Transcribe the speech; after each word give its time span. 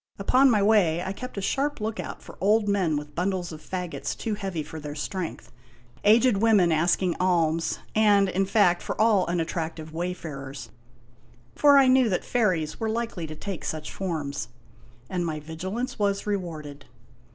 Upon 0.17 0.49
my 0.49 0.63
way 0.63 1.03
I 1.03 1.13
kept 1.13 1.37
a 1.37 1.41
sharp 1.43 1.79
lookout 1.79 2.23
for 2.23 2.35
old 2.41 2.67
men 2.67 2.97
with 2.97 3.13
bundles 3.13 3.51
of 3.51 3.61
fagots 3.61 4.17
too 4.17 4.33
heavy 4.33 4.63
for 4.63 4.79
their 4.79 4.95
strength, 4.95 5.51
aged 6.03 6.37
women 6.37 6.71
asking 6.71 7.15
alms, 7.19 7.77
and, 7.93 8.27
in 8.27 8.47
fact, 8.47 8.81
for 8.81 8.99
all 8.99 9.27
unattractive 9.27 9.93
wayfarers; 9.93 10.71
for 11.55 11.77
I 11.77 11.87
knew 11.87 12.09
that 12.09 12.25
fairies 12.25 12.79
were 12.79 12.89
likely 12.89 13.27
to 13.27 13.35
take 13.35 13.63
such 13.63 13.93
forms. 13.93 14.47
And 15.07 15.23
my 15.23 15.39
vigilance 15.39 15.99
was 15.99 16.25
rewarded. 16.25 16.85